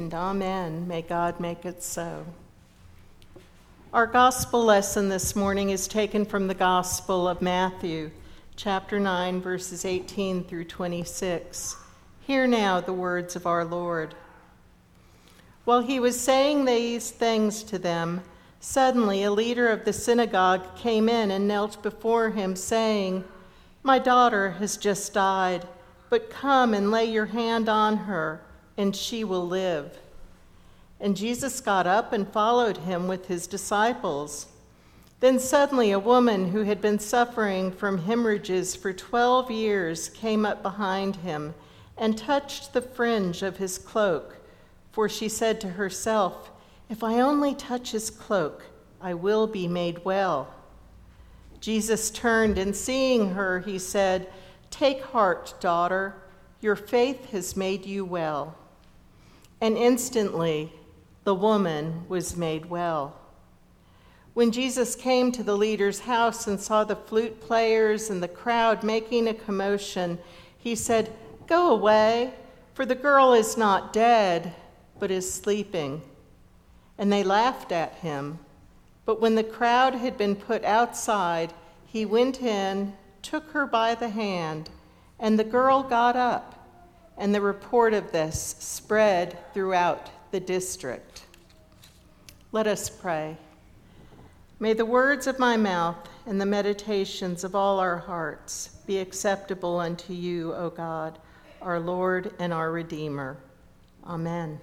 and 0.00 0.14
amen. 0.14 0.88
May 0.88 1.02
God 1.02 1.40
make 1.40 1.66
it 1.66 1.82
so. 1.82 2.24
Our 3.92 4.06
gospel 4.06 4.64
lesson 4.64 5.10
this 5.10 5.36
morning 5.36 5.68
is 5.68 5.86
taken 5.86 6.24
from 6.24 6.46
the 6.46 6.54
Gospel 6.54 7.28
of 7.28 7.42
Matthew, 7.42 8.10
chapter 8.56 8.98
9, 8.98 9.42
verses 9.42 9.84
18 9.84 10.44
through 10.44 10.64
26. 10.64 11.76
Hear 12.22 12.46
now 12.46 12.80
the 12.80 12.94
words 12.94 13.36
of 13.36 13.44
our 13.44 13.62
Lord. 13.62 14.14
While 15.66 15.82
he 15.82 16.00
was 16.00 16.18
saying 16.18 16.64
these 16.64 17.10
things 17.10 17.62
to 17.64 17.78
them, 17.78 18.22
suddenly 18.58 19.24
a 19.24 19.30
leader 19.30 19.68
of 19.68 19.84
the 19.84 19.92
synagogue 19.92 20.76
came 20.76 21.10
in 21.10 21.30
and 21.30 21.46
knelt 21.46 21.82
before 21.82 22.30
him, 22.30 22.56
saying, 22.56 23.22
My 23.82 23.98
daughter 23.98 24.52
has 24.52 24.78
just 24.78 25.12
died, 25.12 25.68
but 26.08 26.30
come 26.30 26.72
and 26.72 26.90
lay 26.90 27.04
your 27.04 27.26
hand 27.26 27.68
on 27.68 27.98
her, 27.98 28.40
and 28.80 28.96
she 28.96 29.24
will 29.24 29.46
live. 29.46 29.98
And 31.00 31.14
Jesus 31.14 31.60
got 31.60 31.86
up 31.86 32.14
and 32.14 32.26
followed 32.26 32.78
him 32.78 33.08
with 33.08 33.26
his 33.26 33.46
disciples. 33.46 34.46
Then 35.20 35.38
suddenly 35.38 35.92
a 35.92 35.98
woman 35.98 36.50
who 36.52 36.62
had 36.62 36.80
been 36.80 36.98
suffering 36.98 37.72
from 37.72 37.98
hemorrhages 37.98 38.74
for 38.74 38.94
12 38.94 39.50
years 39.50 40.08
came 40.08 40.46
up 40.46 40.62
behind 40.62 41.16
him 41.16 41.54
and 41.98 42.16
touched 42.16 42.72
the 42.72 42.80
fringe 42.80 43.42
of 43.42 43.58
his 43.58 43.76
cloak. 43.76 44.38
For 44.92 45.10
she 45.10 45.28
said 45.28 45.60
to 45.60 45.68
herself, 45.68 46.50
If 46.88 47.04
I 47.04 47.20
only 47.20 47.54
touch 47.54 47.92
his 47.92 48.08
cloak, 48.08 48.64
I 48.98 49.12
will 49.12 49.46
be 49.46 49.68
made 49.68 50.06
well. 50.06 50.54
Jesus 51.60 52.10
turned 52.10 52.56
and 52.56 52.74
seeing 52.74 53.34
her, 53.34 53.60
he 53.60 53.78
said, 53.78 54.26
Take 54.70 55.02
heart, 55.02 55.54
daughter, 55.60 56.14
your 56.62 56.76
faith 56.76 57.30
has 57.32 57.56
made 57.56 57.84
you 57.84 58.06
well. 58.06 58.56
And 59.60 59.76
instantly, 59.76 60.72
the 61.24 61.34
woman 61.34 62.04
was 62.08 62.36
made 62.36 62.66
well. 62.66 63.16
When 64.32 64.52
Jesus 64.52 64.94
came 64.94 65.32
to 65.32 65.42
the 65.42 65.56
leader's 65.56 66.00
house 66.00 66.46
and 66.46 66.60
saw 66.60 66.84
the 66.84 66.96
flute 66.96 67.40
players 67.40 68.10
and 68.10 68.22
the 68.22 68.28
crowd 68.28 68.82
making 68.82 69.28
a 69.28 69.34
commotion, 69.34 70.18
he 70.56 70.74
said, 70.74 71.12
Go 71.46 71.70
away, 71.70 72.32
for 72.74 72.86
the 72.86 72.94
girl 72.94 73.34
is 73.34 73.56
not 73.56 73.92
dead, 73.92 74.54
but 74.98 75.10
is 75.10 75.32
sleeping. 75.32 76.00
And 76.96 77.12
they 77.12 77.24
laughed 77.24 77.72
at 77.72 77.94
him. 77.94 78.38
But 79.04 79.20
when 79.20 79.34
the 79.34 79.44
crowd 79.44 79.94
had 79.94 80.16
been 80.16 80.36
put 80.36 80.64
outside, 80.64 81.52
he 81.84 82.04
went 82.06 82.40
in, 82.40 82.92
took 83.22 83.50
her 83.50 83.66
by 83.66 83.96
the 83.96 84.10
hand, 84.10 84.70
and 85.18 85.38
the 85.38 85.44
girl 85.44 85.82
got 85.82 86.14
up. 86.14 86.59
And 87.20 87.34
the 87.34 87.40
report 87.42 87.92
of 87.92 88.12
this 88.12 88.56
spread 88.58 89.38
throughout 89.52 90.08
the 90.30 90.40
district. 90.40 91.26
Let 92.50 92.66
us 92.66 92.88
pray. 92.88 93.36
May 94.58 94.72
the 94.72 94.86
words 94.86 95.26
of 95.26 95.38
my 95.38 95.58
mouth 95.58 96.08
and 96.24 96.40
the 96.40 96.46
meditations 96.46 97.44
of 97.44 97.54
all 97.54 97.78
our 97.78 97.98
hearts 97.98 98.70
be 98.86 98.98
acceptable 99.00 99.78
unto 99.78 100.14
you, 100.14 100.54
O 100.54 100.70
God, 100.70 101.18
our 101.60 101.78
Lord 101.78 102.32
and 102.38 102.54
our 102.54 102.72
Redeemer. 102.72 103.36
Amen. 104.06 104.58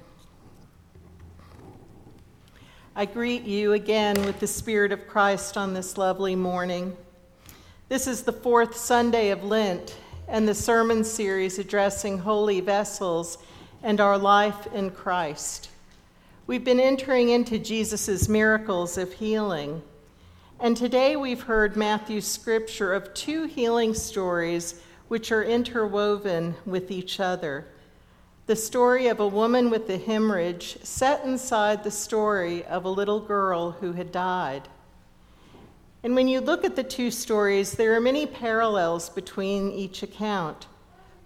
I 2.95 3.05
greet 3.05 3.43
you 3.43 3.73
again 3.73 4.15
with 4.25 4.39
the 4.39 4.47
Spirit 4.47 4.91
of 4.91 5.07
Christ 5.07 5.57
on 5.57 5.75
this 5.75 5.95
lovely 5.95 6.35
morning. 6.35 6.97
This 7.87 8.07
is 8.07 8.23
the 8.23 8.33
fourth 8.33 8.75
Sunday 8.75 9.29
of 9.29 9.43
Lent 9.43 9.95
and 10.27 10.47
the 10.47 10.55
sermon 10.55 11.03
series 11.03 11.57
addressing 11.57 12.17
holy 12.17 12.59
vessels 12.59 13.37
and 13.83 14.01
our 14.01 14.17
life 14.17 14.67
in 14.73 14.89
Christ. 14.91 15.69
We've 16.47 16.63
been 16.63 16.79
entering 16.79 17.29
into 17.29 17.59
Jesus' 17.59 18.27
miracles 18.27 18.97
of 18.97 19.13
healing. 19.13 19.81
And 20.59 20.75
today 20.75 21.15
we've 21.15 21.43
heard 21.43 21.75
Matthew's 21.75 22.25
scripture 22.25 22.93
of 22.93 23.13
two 23.13 23.45
healing 23.45 23.93
stories 23.93 24.81
which 25.07 25.31
are 25.31 25.43
interwoven 25.43 26.55
with 26.65 26.91
each 26.91 27.19
other. 27.19 27.67
The 28.47 28.55
story 28.55 29.07
of 29.07 29.19
a 29.19 29.27
woman 29.27 29.69
with 29.69 29.89
a 29.89 29.97
hemorrhage 29.97 30.77
set 30.83 31.23
inside 31.25 31.83
the 31.83 31.91
story 31.91 32.65
of 32.65 32.85
a 32.85 32.89
little 32.89 33.19
girl 33.19 33.71
who 33.71 33.93
had 33.93 34.11
died. 34.11 34.67
And 36.07 36.15
when 36.15 36.29
you 36.29 36.39
look 36.39 36.63
at 36.63 36.77
the 36.77 36.85
two 36.85 37.11
stories, 37.11 37.73
there 37.73 37.93
are 37.93 37.99
many 37.99 38.25
parallels 38.25 39.09
between 39.09 39.73
each 39.73 40.03
account. 40.03 40.67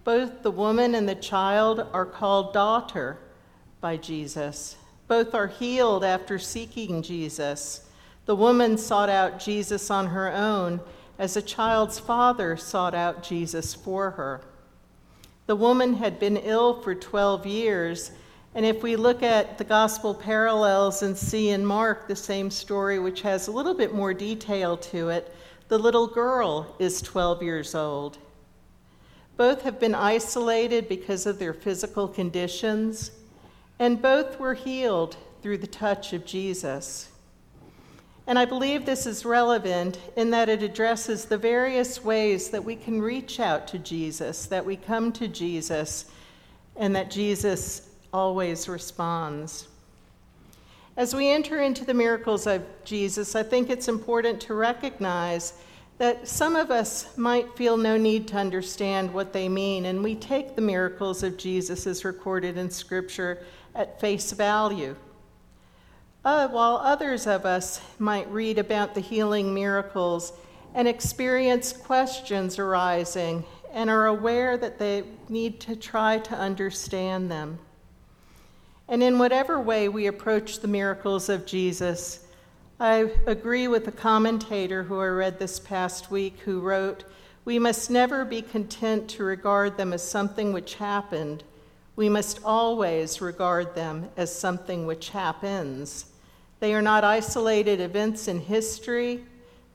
Both 0.02 0.42
the 0.42 0.50
woman 0.50 0.96
and 0.96 1.08
the 1.08 1.14
child 1.14 1.86
are 1.92 2.04
called 2.04 2.52
daughter 2.52 3.18
by 3.80 3.96
Jesus. 3.96 4.76
Both 5.06 5.36
are 5.36 5.46
healed 5.46 6.02
after 6.02 6.36
seeking 6.36 7.00
Jesus. 7.00 7.86
The 8.26 8.34
woman 8.34 8.76
sought 8.76 9.08
out 9.08 9.38
Jesus 9.38 9.88
on 9.88 10.08
her 10.08 10.32
own, 10.32 10.80
as 11.16 11.36
a 11.36 11.42
child's 11.42 12.00
father 12.00 12.56
sought 12.56 12.92
out 12.92 13.22
Jesus 13.22 13.74
for 13.74 14.10
her. 14.10 14.40
The 15.46 15.54
woman 15.54 15.94
had 15.94 16.18
been 16.18 16.36
ill 16.36 16.82
for 16.82 16.96
12 16.96 17.46
years, 17.46 18.10
and 18.54 18.66
if 18.66 18.82
we 18.82 18.96
look 18.96 19.22
at 19.22 19.56
the 19.56 19.64
gospel 19.64 20.14
parallels 20.14 21.02
and 21.02 21.16
see 21.16 21.50
in 21.50 21.64
Mark 21.64 22.06
the 22.06 22.16
same 22.16 22.50
story, 22.50 22.98
which 22.98 23.22
has 23.22 23.48
a 23.48 23.52
little 23.52 23.74
bit 23.74 23.94
more 23.94 24.12
detail 24.12 24.76
to 24.76 25.08
it, 25.08 25.34
the 25.68 25.78
little 25.78 26.06
girl 26.06 26.76
is 26.78 27.00
12 27.00 27.42
years 27.42 27.74
old. 27.74 28.18
Both 29.38 29.62
have 29.62 29.80
been 29.80 29.94
isolated 29.94 30.86
because 30.86 31.24
of 31.24 31.38
their 31.38 31.54
physical 31.54 32.06
conditions, 32.06 33.10
and 33.78 34.02
both 34.02 34.38
were 34.38 34.54
healed 34.54 35.16
through 35.40 35.58
the 35.58 35.66
touch 35.66 36.12
of 36.12 36.26
Jesus. 36.26 37.08
And 38.26 38.38
I 38.38 38.44
believe 38.44 38.84
this 38.84 39.06
is 39.06 39.24
relevant 39.24 39.98
in 40.14 40.30
that 40.30 40.50
it 40.50 40.62
addresses 40.62 41.24
the 41.24 41.38
various 41.38 42.04
ways 42.04 42.50
that 42.50 42.62
we 42.62 42.76
can 42.76 43.00
reach 43.00 43.40
out 43.40 43.66
to 43.68 43.78
Jesus, 43.78 44.44
that 44.46 44.64
we 44.64 44.76
come 44.76 45.10
to 45.12 45.26
Jesus, 45.26 46.04
and 46.76 46.94
that 46.94 47.10
Jesus 47.10 47.88
always 48.12 48.68
responds. 48.68 49.68
As 50.96 51.14
we 51.14 51.30
enter 51.30 51.62
into 51.62 51.84
the 51.84 51.94
miracles 51.94 52.46
of 52.46 52.62
Jesus, 52.84 53.34
I 53.34 53.42
think 53.42 53.70
it's 53.70 53.88
important 53.88 54.40
to 54.42 54.54
recognize 54.54 55.54
that 55.98 56.26
some 56.28 56.56
of 56.56 56.70
us 56.70 57.16
might 57.16 57.56
feel 57.56 57.76
no 57.76 57.96
need 57.96 58.28
to 58.28 58.36
understand 58.36 59.12
what 59.14 59.32
they 59.32 59.48
mean, 59.48 59.86
and 59.86 60.02
we 60.02 60.14
take 60.14 60.54
the 60.54 60.60
miracles 60.60 61.22
of 61.22 61.38
Jesus 61.38 61.86
as 61.86 62.04
recorded 62.04 62.58
in 62.58 62.70
Scripture 62.70 63.44
at 63.74 64.00
face 64.00 64.32
value. 64.32 64.96
Uh, 66.24 66.48
while 66.48 66.76
others 66.76 67.26
of 67.26 67.46
us 67.46 67.80
might 67.98 68.30
read 68.30 68.58
about 68.58 68.94
the 68.94 69.00
healing 69.00 69.54
miracles 69.54 70.32
and 70.74 70.86
experience 70.86 71.72
questions 71.72 72.58
arising 72.58 73.44
and 73.72 73.88
are 73.88 74.06
aware 74.06 74.56
that 74.56 74.78
they 74.78 75.02
need 75.28 75.58
to 75.60 75.74
try 75.74 76.18
to 76.18 76.34
understand 76.36 77.30
them. 77.30 77.58
And 78.92 79.02
in 79.02 79.18
whatever 79.18 79.58
way 79.58 79.88
we 79.88 80.06
approach 80.06 80.60
the 80.60 80.68
miracles 80.68 81.30
of 81.30 81.46
Jesus, 81.46 82.26
I 82.78 83.10
agree 83.26 83.66
with 83.66 83.86
the 83.86 83.90
commentator 83.90 84.82
who 84.82 85.00
I 85.00 85.06
read 85.06 85.38
this 85.38 85.58
past 85.58 86.10
week 86.10 86.40
who 86.40 86.60
wrote, 86.60 87.04
We 87.46 87.58
must 87.58 87.90
never 87.90 88.26
be 88.26 88.42
content 88.42 89.08
to 89.08 89.24
regard 89.24 89.78
them 89.78 89.94
as 89.94 90.06
something 90.06 90.52
which 90.52 90.74
happened. 90.74 91.42
We 91.96 92.10
must 92.10 92.40
always 92.44 93.22
regard 93.22 93.74
them 93.74 94.10
as 94.18 94.30
something 94.30 94.84
which 94.84 95.08
happens. 95.08 96.04
They 96.60 96.74
are 96.74 96.82
not 96.82 97.02
isolated 97.02 97.80
events 97.80 98.28
in 98.28 98.40
history, 98.40 99.24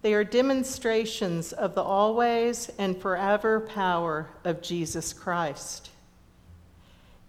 they 0.03 0.13
are 0.13 0.23
demonstrations 0.23 1.53
of 1.53 1.73
the 1.73 1.81
always 1.81 2.69
and 2.77 2.95
forever 2.95 3.61
power 3.61 4.29
of 4.43 4.61
Jesus 4.61 5.11
Christ. 5.11 5.89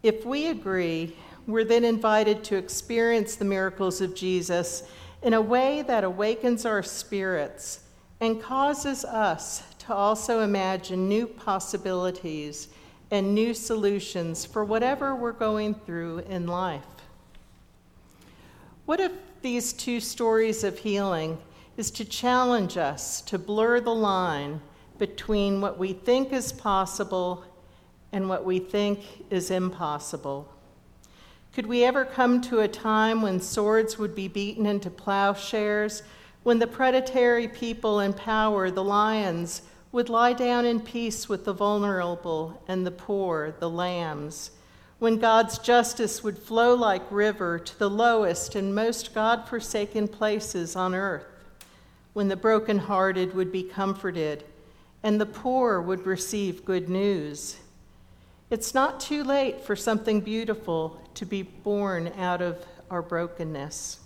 If 0.03 0.27
we 0.27 0.49
agree 0.49 1.17
we're 1.49 1.65
then 1.65 1.85
invited 1.85 2.45
to 2.45 2.57
experience 2.57 3.35
the 3.35 3.45
miracles 3.45 4.03
of 4.03 4.15
Jesus 4.15 4.83
in 5.23 5.33
a 5.33 5.41
way 5.41 5.81
that 5.83 6.05
awakens 6.05 6.67
our 6.67 6.83
spirits 6.83 7.81
and 8.21 8.43
causes 8.43 9.03
us 9.05 9.63
to 9.79 9.95
also 9.95 10.43
imagine 10.43 11.09
new 11.09 11.27
possibilities 11.27 12.69
and 13.11 13.35
new 13.35 13.55
solutions 13.55 14.45
for 14.45 14.63
whatever 14.63 15.15
we're 15.15 15.33
going 15.33 15.75
through 15.75 16.19
in 16.29 16.47
life. 16.47 16.85
What 18.85 19.01
if 19.01 19.13
these 19.41 19.73
two 19.73 20.01
stories 20.01 20.65
of 20.65 20.79
healing 20.79 21.39
is 21.79 21.91
to 21.93 22.05
challenge 22.05 22.77
us 22.77 23.23
to 23.23 23.39
blur 23.39 23.81
the 23.81 23.95
line 23.95 24.61
between 24.99 25.63
what 25.63 25.79
we 25.79 25.95
think 25.95 26.31
is 26.31 26.53
possible 26.53 27.45
and 28.13 28.29
what 28.29 28.45
we 28.45 28.59
think 28.59 29.01
is 29.31 29.51
impossible? 29.51 30.53
Could 31.59 31.67
we 31.67 31.83
ever 31.83 32.05
come 32.05 32.41
to 32.43 32.61
a 32.61 32.69
time 32.69 33.21
when 33.21 33.41
swords 33.41 33.99
would 33.99 34.15
be 34.15 34.29
beaten 34.29 34.65
into 34.65 34.91
plowshares, 34.91 36.05
when 36.45 36.61
the 36.61 36.69
predatory 36.69 37.49
people 37.49 37.99
in 37.99 38.13
power, 38.13 38.71
the 38.71 38.85
lions, 38.85 39.63
would 39.91 40.09
lie 40.09 40.35
down 40.35 40.65
in 40.65 40.79
peace 40.79 41.29
with 41.29 41.45
the 41.45 41.53
vulnerable 41.53 42.63
and 42.69 42.87
the 42.87 42.93
poor, 42.93 43.57
the 43.59 43.69
lambs, 43.69 44.53
when 45.01 45.19
God's 45.19 45.59
justice 45.59 46.23
would 46.23 46.39
flow 46.39 46.77
like 46.77 47.03
river 47.11 47.59
to 47.59 47.77
the 47.77 47.91
lowest 47.91 48.55
and 48.55 48.73
most 48.73 49.13
God 49.13 49.49
forsaken 49.49 50.07
places 50.07 50.77
on 50.77 50.95
earth, 50.95 51.27
when 52.13 52.29
the 52.29 52.37
brokenhearted 52.37 53.35
would 53.35 53.51
be 53.51 53.65
comforted 53.65 54.45
and 55.03 55.21
the 55.21 55.27
poor 55.27 55.83
would 55.83 56.07
receive 56.07 56.65
good 56.65 56.89
news. 56.89 57.57
It's 58.49 58.75
not 58.75 59.01
too 59.01 59.25
late 59.25 59.61
for 59.61 59.75
something 59.75 60.21
beautiful 60.21 61.03
to 61.19 61.27
be 61.27 61.43
born 61.43 62.13
out 62.17 62.41
of 62.41 62.65
our 62.93 63.03
brokenness. 63.03 63.99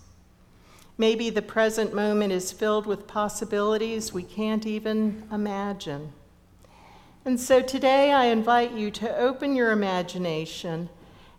Maybe 0.97 1.29
the 1.29 1.43
present 1.43 1.93
moment 1.93 2.33
is 2.33 2.51
filled 2.51 2.87
with 2.87 3.05
possibilities 3.05 4.11
we 4.11 4.23
can't 4.23 4.65
even 4.65 5.27
imagine. 5.31 6.11
And 7.23 7.39
so 7.39 7.61
today 7.61 8.11
I 8.11 8.25
invite 8.25 8.71
you 8.71 8.89
to 8.91 9.15
open 9.15 9.55
your 9.55 9.71
imagination 9.71 10.89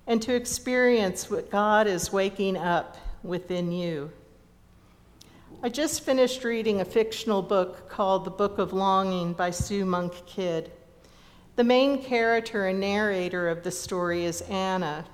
and 0.06 0.22
to 0.22 0.34
experience 0.36 1.28
what 1.28 1.50
God 1.50 1.88
is 1.88 2.12
waking 2.12 2.56
up 2.56 2.96
within 3.24 3.72
you. 3.72 4.12
I 5.60 5.70
just 5.70 6.04
finished 6.04 6.44
reading 6.44 6.80
a 6.80 6.84
fictional 6.84 7.42
book 7.42 7.88
called 7.88 8.24
The 8.24 8.30
Book 8.30 8.58
of 8.58 8.72
Longing 8.72 9.32
by 9.32 9.50
Sue 9.50 9.84
Monk 9.84 10.12
Kidd. 10.24 10.70
The 11.56 11.64
main 11.64 12.00
character 12.00 12.66
and 12.66 12.78
narrator 12.78 13.48
of 13.48 13.64
the 13.64 13.72
story 13.72 14.24
is 14.24 14.40
Anna, 14.42 15.04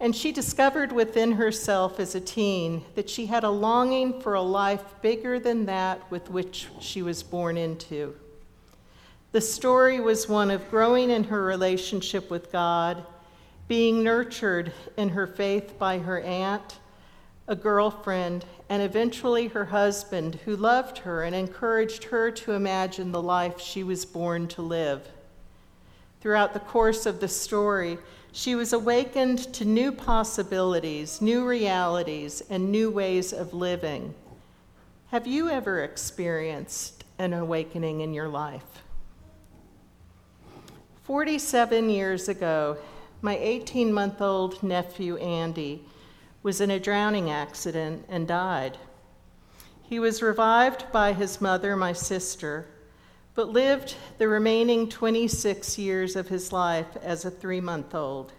and 0.00 0.16
she 0.16 0.32
discovered 0.32 0.90
within 0.90 1.32
herself 1.32 2.00
as 2.00 2.14
a 2.14 2.20
teen 2.20 2.82
that 2.94 3.10
she 3.10 3.26
had 3.26 3.44
a 3.44 3.50
longing 3.50 4.18
for 4.20 4.32
a 4.32 4.40
life 4.40 4.82
bigger 5.02 5.38
than 5.38 5.66
that 5.66 6.10
with 6.10 6.30
which 6.30 6.68
she 6.80 7.02
was 7.02 7.22
born 7.22 7.58
into. 7.58 8.16
The 9.32 9.42
story 9.42 10.00
was 10.00 10.28
one 10.28 10.50
of 10.50 10.70
growing 10.70 11.10
in 11.10 11.24
her 11.24 11.42
relationship 11.44 12.30
with 12.30 12.50
God, 12.50 13.04
being 13.68 14.02
nurtured 14.02 14.72
in 14.96 15.10
her 15.10 15.26
faith 15.26 15.78
by 15.78 15.98
her 15.98 16.20
aunt, 16.20 16.78
a 17.46 17.54
girlfriend, 17.54 18.46
and 18.70 18.82
eventually 18.82 19.48
her 19.48 19.66
husband, 19.66 20.36
who 20.46 20.56
loved 20.56 20.98
her 20.98 21.22
and 21.22 21.34
encouraged 21.34 22.04
her 22.04 22.30
to 22.30 22.52
imagine 22.52 23.12
the 23.12 23.22
life 23.22 23.60
she 23.60 23.84
was 23.84 24.04
born 24.04 24.48
to 24.48 24.62
live. 24.62 25.06
Throughout 26.20 26.52
the 26.52 26.60
course 26.60 27.06
of 27.06 27.20
the 27.20 27.28
story, 27.28 27.98
she 28.32 28.54
was 28.54 28.72
awakened 28.72 29.52
to 29.54 29.64
new 29.64 29.90
possibilities, 29.90 31.20
new 31.20 31.46
realities, 31.46 32.42
and 32.50 32.70
new 32.70 32.90
ways 32.90 33.32
of 33.32 33.54
living. 33.54 34.14
Have 35.08 35.26
you 35.26 35.48
ever 35.48 35.82
experienced 35.82 37.04
an 37.18 37.32
awakening 37.32 38.02
in 38.02 38.14
your 38.14 38.28
life? 38.28 38.82
47 41.04 41.90
years 41.90 42.28
ago, 42.28 42.76
my 43.22 43.36
18 43.36 43.92
month 43.92 44.20
old 44.20 44.62
nephew 44.62 45.16
Andy 45.16 45.84
was 46.42 46.60
in 46.60 46.70
a 46.70 46.78
drowning 46.78 47.30
accident 47.30 48.04
and 48.08 48.28
died. 48.28 48.78
He 49.82 49.98
was 49.98 50.22
revived 50.22 50.92
by 50.92 51.12
his 51.12 51.40
mother, 51.40 51.76
my 51.76 51.92
sister, 51.92 52.66
but 53.34 53.50
lived 53.50 53.94
the 54.18 54.28
remaining 54.28 54.88
26 54.88 55.78
years 55.78 56.16
of 56.16 56.28
his 56.28 56.52
life 56.52 56.96
as 57.02 57.24
a 57.24 57.30
three 57.30 57.60
month 57.60 57.94
old. 57.94 58.32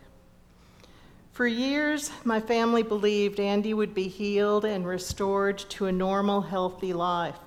For 1.32 1.48
years, 1.48 2.12
my 2.26 2.40
family 2.40 2.84
believed 2.84 3.40
Andy 3.40 3.74
would 3.74 3.94
be 3.94 4.08
healed 4.08 4.66
and 4.66 4.86
restored 4.86 5.58
to 5.70 5.86
a 5.86 5.92
normal, 5.92 6.42
healthy 6.42 6.94
life. 6.94 7.40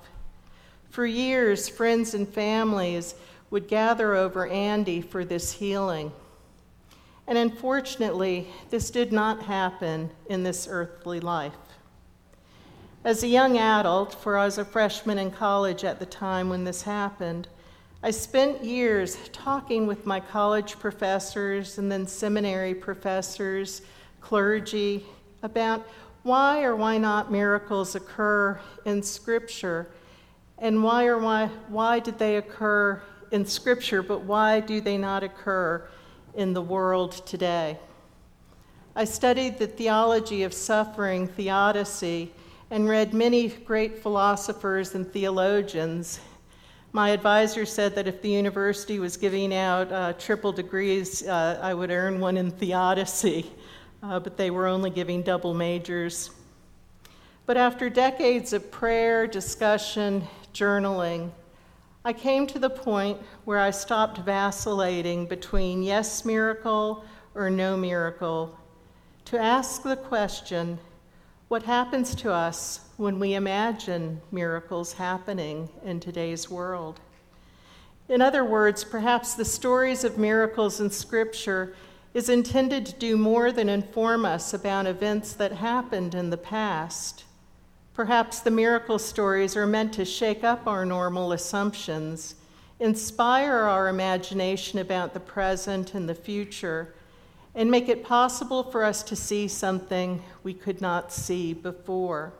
For 0.89 1.05
years, 1.05 1.69
friends 1.69 2.13
and 2.13 2.27
families 2.27 3.15
would 3.51 3.67
gather 3.67 4.15
over 4.15 4.47
Andy 4.47 5.01
for 5.01 5.23
this 5.23 5.51
healing. 5.53 6.11
And 7.27 7.37
unfortunately, 7.37 8.47
this 8.69 8.89
did 8.89 9.11
not 9.11 9.43
happen 9.43 10.09
in 10.29 10.43
this 10.43 10.67
earthly 10.69 11.19
life. 11.19 11.53
As 13.05 13.21
a 13.21 13.27
young 13.27 13.59
adult, 13.59 14.15
for 14.15 14.35
I 14.35 14.45
was 14.45 14.57
a 14.57 14.65
freshman 14.65 15.19
in 15.19 15.29
college 15.29 15.83
at 15.83 15.99
the 15.99 16.07
time 16.07 16.49
when 16.49 16.63
this 16.63 16.81
happened, 16.81 17.47
I 18.01 18.09
spent 18.09 18.63
years 18.63 19.15
talking 19.31 19.85
with 19.85 20.07
my 20.07 20.19
college 20.19 20.79
professors 20.79 21.77
and 21.77 21.91
then 21.91 22.07
seminary 22.07 22.73
professors, 22.73 23.83
clergy, 24.21 25.05
about 25.43 25.87
why 26.23 26.63
or 26.63 26.75
why 26.75 26.97
not 26.97 27.31
miracles 27.31 27.93
occur 27.93 28.59
in 28.85 29.03
Scripture 29.03 29.85
and 30.57 30.83
why 30.83 31.05
or 31.05 31.19
why, 31.19 31.51
why 31.67 31.99
did 31.99 32.17
they 32.17 32.37
occur 32.37 33.03
in 33.29 33.45
Scripture, 33.45 34.01
but 34.01 34.21
why 34.21 34.59
do 34.59 34.81
they 34.81 34.97
not 34.97 35.23
occur 35.23 35.87
in 36.33 36.55
the 36.55 36.61
world 36.63 37.23
today? 37.27 37.77
I 38.95 39.05
studied 39.05 39.59
the 39.59 39.67
theology 39.67 40.41
of 40.41 40.55
suffering, 40.55 41.27
theodicy, 41.27 42.31
and 42.71 42.89
read 42.89 43.13
many 43.13 43.49
great 43.49 43.97
philosophers 43.97 44.95
and 44.95 45.11
theologians. 45.11 46.19
My 46.91 47.09
advisor 47.09 47.65
said 47.65 47.93
that 47.95 48.07
if 48.07 48.21
the 48.21 48.29
university 48.29 48.99
was 48.99 49.17
giving 49.17 49.53
out 49.53 49.91
uh, 49.91 50.13
triple 50.13 50.51
degrees, 50.51 51.27
uh, 51.27 51.59
I 51.61 51.73
would 51.73 51.91
earn 51.91 52.19
one 52.19 52.37
in 52.37 52.51
theodicy, 52.51 53.51
uh, 54.01 54.19
but 54.19 54.37
they 54.37 54.49
were 54.49 54.65
only 54.65 54.89
giving 54.89 55.21
double 55.21 55.53
majors. 55.53 56.31
But 57.45 57.57
after 57.57 57.89
decades 57.89 58.53
of 58.53 58.71
prayer, 58.71 59.27
discussion, 59.27 60.23
journaling, 60.53 61.31
I 62.03 62.13
came 62.13 62.47
to 62.47 62.59
the 62.59 62.69
point 62.69 63.19
where 63.45 63.59
I 63.59 63.71
stopped 63.71 64.19
vacillating 64.19 65.25
between 65.27 65.83
yes 65.83 66.23
miracle 66.23 67.03
or 67.35 67.49
no 67.49 67.75
miracle 67.75 68.57
to 69.25 69.39
ask 69.39 69.83
the 69.83 69.97
question 69.97 70.79
what 71.47 71.63
happens 71.63 72.15
to 72.15 72.31
us 72.31 72.81
when 72.97 73.19
we 73.19 73.33
imagine 73.33 74.21
miracles 74.31 74.93
happening 74.93 75.69
in 75.83 75.99
today's 75.99 76.49
world? 76.49 76.99
In 78.07 78.21
other 78.21 78.43
words, 78.43 78.83
perhaps 78.83 79.33
the 79.33 79.45
stories 79.45 80.03
of 80.03 80.17
miracles 80.17 80.79
in 80.79 80.89
Scripture 80.89 81.75
is 82.13 82.29
intended 82.29 82.85
to 82.85 82.93
do 82.93 83.17
more 83.17 83.51
than 83.51 83.69
inform 83.69 84.25
us 84.25 84.53
about 84.53 84.87
events 84.87 85.33
that 85.33 85.51
happened 85.51 86.15
in 86.15 86.29
the 86.29 86.37
past 86.37 87.25
Perhaps 87.95 88.41
the 88.41 88.51
miracle 88.51 88.99
stories 88.99 89.55
are 89.55 89.65
meant 89.65 89.93
to 89.93 90.03
shake 90.03 90.43
up 90.43 90.67
our 90.67 90.85
normal 90.85 91.31
assumptions, 91.31 92.35
inspire 92.81 93.55
our 93.55 93.87
imagination 93.87 94.79
about 94.79 95.13
the 95.13 95.19
present 95.21 95.93
and 95.93 96.09
the 96.09 96.13
future, 96.13 96.93
and 97.55 97.71
make 97.71 97.89
it 97.89 98.03
possible 98.03 98.63
for 98.63 98.83
us 98.83 99.01
to 99.03 99.15
see 99.15 99.47
something 99.47 100.21
we 100.43 100.53
could 100.53 100.81
not 100.81 101.11
see 101.11 101.53
before. 101.53 102.33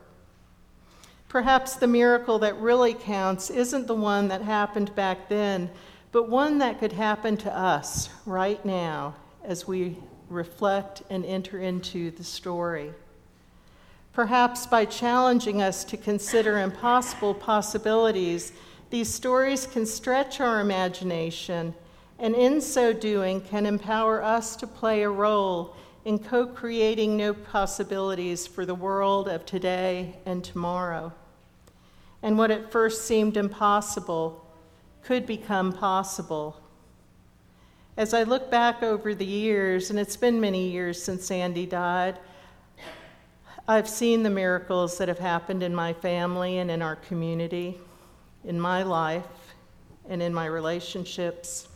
Perhaps 1.28 1.76
the 1.76 1.86
miracle 1.86 2.38
that 2.38 2.56
really 2.58 2.94
counts 2.94 3.50
isn't 3.50 3.86
the 3.86 3.94
one 3.94 4.28
that 4.28 4.42
happened 4.42 4.94
back 4.94 5.28
then, 5.28 5.70
but 6.12 6.28
one 6.28 6.58
that 6.58 6.78
could 6.78 6.92
happen 6.92 7.36
to 7.38 7.56
us 7.56 8.08
right 8.24 8.64
now 8.64 9.14
as 9.44 9.66
we 9.66 9.96
reflect 10.28 11.02
and 11.10 11.24
enter 11.24 11.58
into 11.58 12.10
the 12.12 12.24
story 12.24 12.92
perhaps 14.16 14.66
by 14.66 14.82
challenging 14.82 15.60
us 15.60 15.84
to 15.84 15.94
consider 15.94 16.58
impossible 16.60 17.34
possibilities, 17.34 18.50
these 18.88 19.12
stories 19.12 19.66
can 19.66 19.84
stretch 19.84 20.40
our 20.40 20.58
imagination 20.58 21.74
and 22.18 22.34
in 22.34 22.60
so 22.60 22.92
doing 22.92 23.40
can 23.40 23.66
empower 23.66 24.22
us 24.22 24.56
to 24.56 24.66
play 24.66 25.02
a 25.02 25.10
role 25.10 25.76
in 26.04 26.18
co 26.18 26.46
creating 26.46 27.16
new 27.16 27.34
possibilities 27.34 28.46
for 28.46 28.64
the 28.64 28.74
world 28.74 29.28
of 29.28 29.44
today 29.44 30.16
and 30.24 30.44
tomorrow. 30.44 31.12
And 32.22 32.38
what 32.38 32.50
at 32.50 32.70
first 32.70 33.04
seemed 33.04 33.36
impossible 33.36 34.46
could 35.02 35.26
become 35.26 35.72
possible. 35.72 36.60
As 37.96 38.14
I 38.14 38.22
look 38.22 38.50
back 38.50 38.82
over 38.82 39.14
the 39.14 39.24
years, 39.24 39.90
and 39.90 39.98
it's 39.98 40.16
been 40.16 40.40
many 40.40 40.68
years 40.70 41.02
since 41.02 41.30
Andy 41.30 41.66
died, 41.66 42.18
I've 43.68 43.88
seen 43.88 44.22
the 44.22 44.30
miracles 44.30 44.96
that 44.98 45.08
have 45.08 45.18
happened 45.18 45.62
in 45.62 45.74
my 45.74 45.92
family 45.92 46.58
and 46.58 46.70
in 46.70 46.82
our 46.82 46.96
community, 46.96 47.78
in 48.44 48.60
my 48.60 48.84
life, 48.84 49.24
and 50.08 50.22
in 50.22 50.32
my 50.32 50.46
relationships. 50.46 51.66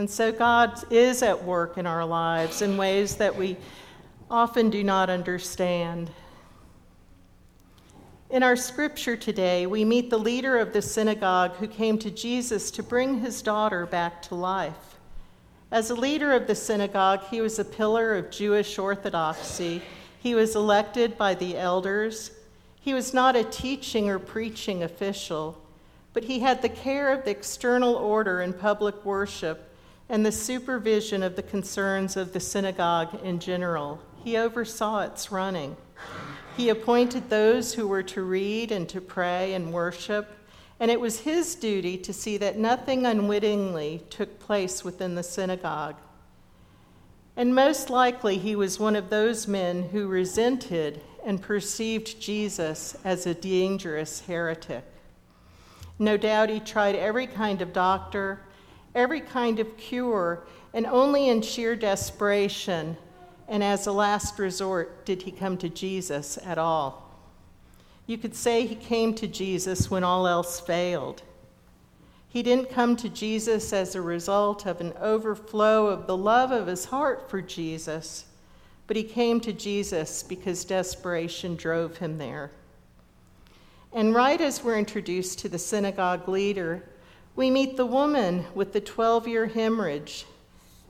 And 0.00 0.08
so 0.08 0.32
God 0.32 0.82
is 0.90 1.22
at 1.22 1.44
work 1.44 1.76
in 1.76 1.86
our 1.86 2.06
lives 2.06 2.62
in 2.62 2.78
ways 2.78 3.16
that 3.16 3.36
we 3.36 3.58
often 4.30 4.70
do 4.70 4.82
not 4.82 5.10
understand. 5.10 6.10
In 8.30 8.42
our 8.42 8.56
scripture 8.56 9.14
today, 9.14 9.66
we 9.66 9.84
meet 9.84 10.08
the 10.08 10.16
leader 10.16 10.56
of 10.56 10.72
the 10.72 10.80
synagogue 10.80 11.56
who 11.56 11.68
came 11.68 11.98
to 11.98 12.10
Jesus 12.10 12.70
to 12.70 12.82
bring 12.82 13.20
his 13.20 13.42
daughter 13.42 13.84
back 13.84 14.22
to 14.22 14.34
life. 14.34 14.96
As 15.70 15.90
a 15.90 15.94
leader 15.94 16.32
of 16.32 16.46
the 16.46 16.54
synagogue, 16.54 17.24
he 17.30 17.42
was 17.42 17.58
a 17.58 17.64
pillar 17.66 18.16
of 18.16 18.30
Jewish 18.30 18.78
orthodoxy 18.78 19.82
he 20.18 20.34
was 20.34 20.56
elected 20.56 21.18
by 21.18 21.34
the 21.34 21.58
elders. 21.58 22.30
He 22.80 22.94
was 22.94 23.12
not 23.12 23.36
a 23.36 23.44
teaching 23.44 24.08
or 24.08 24.18
preaching 24.18 24.82
official, 24.82 25.60
but 26.14 26.24
he 26.24 26.40
had 26.40 26.62
the 26.62 26.70
care 26.70 27.12
of 27.12 27.26
the 27.26 27.32
external 27.32 27.96
order 27.96 28.40
in 28.40 28.54
public 28.54 29.04
worship 29.04 29.66
and 30.10 30.26
the 30.26 30.32
supervision 30.32 31.22
of 31.22 31.36
the 31.36 31.42
concerns 31.42 32.16
of 32.16 32.32
the 32.32 32.40
synagogue 32.40 33.24
in 33.24 33.38
general. 33.38 34.02
He 34.24 34.36
oversaw 34.36 35.02
its 35.02 35.30
running. 35.30 35.76
He 36.56 36.68
appointed 36.68 37.30
those 37.30 37.74
who 37.74 37.86
were 37.86 38.02
to 38.02 38.22
read 38.22 38.72
and 38.72 38.88
to 38.88 39.00
pray 39.00 39.54
and 39.54 39.72
worship, 39.72 40.36
and 40.80 40.90
it 40.90 41.00
was 41.00 41.20
his 41.20 41.54
duty 41.54 41.96
to 41.98 42.12
see 42.12 42.36
that 42.38 42.58
nothing 42.58 43.06
unwittingly 43.06 44.02
took 44.10 44.40
place 44.40 44.82
within 44.82 45.14
the 45.14 45.22
synagogue. 45.22 45.96
And 47.36 47.54
most 47.54 47.88
likely, 47.88 48.36
he 48.36 48.56
was 48.56 48.80
one 48.80 48.96
of 48.96 49.10
those 49.10 49.46
men 49.46 49.90
who 49.90 50.08
resented 50.08 51.00
and 51.24 51.40
perceived 51.40 52.20
Jesus 52.20 52.96
as 53.04 53.26
a 53.26 53.34
dangerous 53.34 54.22
heretic. 54.22 54.84
No 56.00 56.16
doubt 56.16 56.48
he 56.48 56.58
tried 56.58 56.96
every 56.96 57.28
kind 57.28 57.62
of 57.62 57.72
doctor, 57.72 58.40
every 58.94 59.20
kind 59.20 59.58
of 59.58 59.76
cure, 59.76 60.44
and 60.72 60.86
only 60.86 61.28
in 61.28 61.42
sheer 61.42 61.76
desperation 61.76 62.96
and 63.50 63.64
as 63.64 63.88
a 63.88 63.92
last 63.92 64.38
resort 64.38 65.04
did 65.04 65.22
he 65.22 65.32
come 65.32 65.58
to 65.58 65.68
Jesus 65.68 66.38
at 66.44 66.56
all. 66.56 67.10
You 68.06 68.16
could 68.16 68.34
say 68.34 68.64
he 68.64 68.76
came 68.76 69.12
to 69.14 69.26
Jesus 69.26 69.90
when 69.90 70.04
all 70.04 70.28
else 70.28 70.60
failed. 70.60 71.22
He 72.28 72.44
didn't 72.44 72.70
come 72.70 72.94
to 72.96 73.08
Jesus 73.08 73.72
as 73.72 73.96
a 73.96 74.00
result 74.00 74.66
of 74.66 74.80
an 74.80 74.92
overflow 75.00 75.88
of 75.88 76.06
the 76.06 76.16
love 76.16 76.52
of 76.52 76.68
his 76.68 76.84
heart 76.84 77.28
for 77.28 77.42
Jesus, 77.42 78.24
but 78.86 78.96
he 78.96 79.02
came 79.02 79.40
to 79.40 79.52
Jesus 79.52 80.22
because 80.22 80.64
desperation 80.64 81.56
drove 81.56 81.96
him 81.96 82.18
there. 82.18 82.52
And 83.92 84.14
right 84.14 84.40
as 84.40 84.62
we're 84.62 84.78
introduced 84.78 85.40
to 85.40 85.48
the 85.48 85.58
synagogue 85.58 86.28
leader, 86.28 86.88
we 87.36 87.50
meet 87.50 87.76
the 87.76 87.86
woman 87.86 88.46
with 88.54 88.72
the 88.72 88.80
12 88.80 89.28
year 89.28 89.46
hemorrhage. 89.46 90.26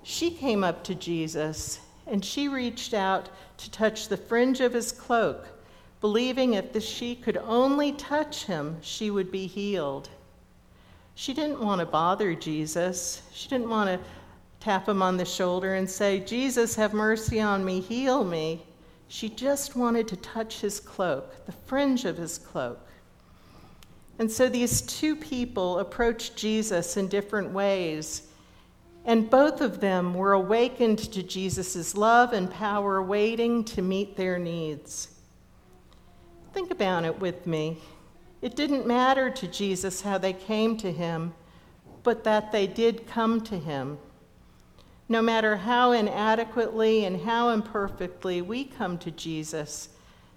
She 0.02 0.30
came 0.30 0.64
up 0.64 0.82
to 0.84 0.94
Jesus 0.94 1.80
and 2.06 2.24
she 2.24 2.48
reached 2.48 2.94
out 2.94 3.28
to 3.58 3.70
touch 3.70 4.08
the 4.08 4.16
fringe 4.16 4.60
of 4.60 4.72
his 4.72 4.90
cloak, 4.90 5.46
believing 6.00 6.54
if 6.54 6.82
she 6.82 7.14
could 7.14 7.36
only 7.36 7.92
touch 7.92 8.44
him, 8.46 8.78
she 8.80 9.10
would 9.10 9.30
be 9.30 9.46
healed. 9.46 10.08
She 11.14 11.34
didn't 11.34 11.60
want 11.60 11.80
to 11.80 11.86
bother 11.86 12.34
Jesus. 12.34 13.22
She 13.32 13.48
didn't 13.48 13.68
want 13.68 13.90
to 13.90 14.00
tap 14.58 14.88
him 14.88 15.02
on 15.02 15.18
the 15.18 15.24
shoulder 15.24 15.74
and 15.74 15.88
say, 15.88 16.20
Jesus, 16.20 16.74
have 16.74 16.94
mercy 16.94 17.40
on 17.40 17.64
me, 17.64 17.80
heal 17.80 18.24
me. 18.24 18.64
She 19.08 19.28
just 19.28 19.76
wanted 19.76 20.08
to 20.08 20.16
touch 20.16 20.60
his 20.60 20.80
cloak, 20.80 21.44
the 21.46 21.52
fringe 21.52 22.04
of 22.04 22.16
his 22.16 22.38
cloak. 22.38 22.80
And 24.20 24.30
so 24.30 24.50
these 24.50 24.82
two 24.82 25.16
people 25.16 25.78
approached 25.78 26.36
Jesus 26.36 26.98
in 26.98 27.08
different 27.08 27.52
ways, 27.52 28.28
and 29.06 29.30
both 29.30 29.62
of 29.62 29.80
them 29.80 30.12
were 30.12 30.34
awakened 30.34 30.98
to 30.98 31.22
Jesus' 31.22 31.94
love 31.94 32.34
and 32.34 32.50
power, 32.50 33.02
waiting 33.02 33.64
to 33.64 33.80
meet 33.80 34.18
their 34.18 34.38
needs. 34.38 35.08
Think 36.52 36.70
about 36.70 37.06
it 37.06 37.18
with 37.18 37.46
me. 37.46 37.78
It 38.42 38.56
didn't 38.56 38.86
matter 38.86 39.30
to 39.30 39.48
Jesus 39.48 40.02
how 40.02 40.18
they 40.18 40.34
came 40.34 40.76
to 40.76 40.92
him, 40.92 41.32
but 42.02 42.22
that 42.24 42.52
they 42.52 42.66
did 42.66 43.06
come 43.06 43.40
to 43.44 43.58
him. 43.58 43.96
No 45.08 45.22
matter 45.22 45.56
how 45.56 45.92
inadequately 45.92 47.06
and 47.06 47.22
how 47.22 47.48
imperfectly 47.48 48.42
we 48.42 48.64
come 48.64 48.98
to 48.98 49.10
Jesus, 49.10 49.88